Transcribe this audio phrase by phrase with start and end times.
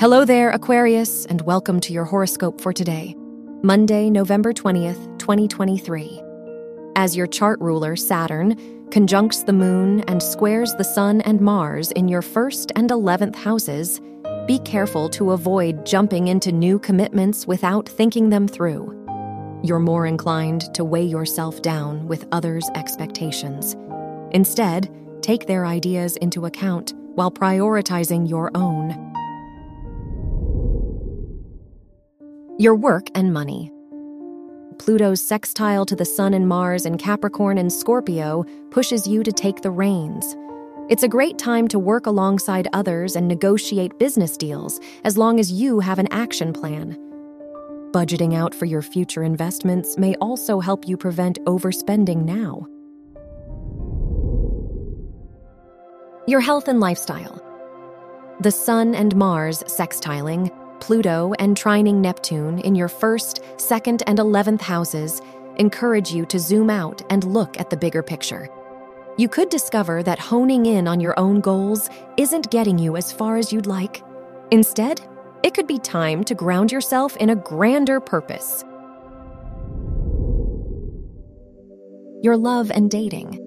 [0.00, 3.14] Hello there, Aquarius, and welcome to your horoscope for today,
[3.62, 6.22] Monday, November 20th, 2023.
[6.96, 8.56] As your chart ruler, Saturn,
[8.90, 14.00] conjuncts the moon and squares the sun and Mars in your first and 11th houses,
[14.46, 18.96] be careful to avoid jumping into new commitments without thinking them through.
[19.62, 23.76] You're more inclined to weigh yourself down with others' expectations.
[24.30, 24.88] Instead,
[25.20, 28.79] take their ideas into account while prioritizing your own.
[32.60, 33.72] Your work and money.
[34.78, 39.62] Pluto's sextile to the Sun and Mars in Capricorn and Scorpio pushes you to take
[39.62, 40.36] the reins.
[40.90, 45.50] It's a great time to work alongside others and negotiate business deals as long as
[45.50, 46.98] you have an action plan.
[47.92, 52.66] Budgeting out for your future investments may also help you prevent overspending now.
[56.26, 57.42] Your health and lifestyle.
[58.40, 64.62] The Sun and Mars sextiling Pluto and trining Neptune in your first, second, and 11th
[64.62, 65.22] houses
[65.56, 68.48] encourage you to zoom out and look at the bigger picture.
[69.16, 73.36] You could discover that honing in on your own goals isn't getting you as far
[73.36, 74.02] as you'd like.
[74.50, 75.00] Instead,
[75.42, 78.64] it could be time to ground yourself in a grander purpose.
[82.22, 83.39] Your love and dating.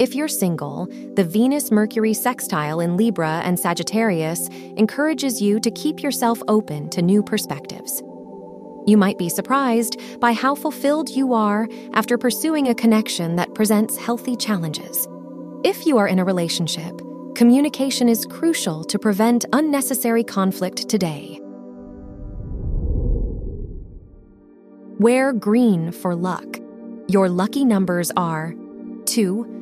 [0.00, 6.02] If you're single, the Venus Mercury sextile in Libra and Sagittarius encourages you to keep
[6.02, 8.02] yourself open to new perspectives.
[8.86, 13.96] You might be surprised by how fulfilled you are after pursuing a connection that presents
[13.96, 15.06] healthy challenges.
[15.62, 17.00] If you are in a relationship,
[17.34, 21.38] communication is crucial to prevent unnecessary conflict today.
[24.98, 26.58] Wear green for luck.
[27.08, 28.54] Your lucky numbers are
[29.04, 29.61] 2,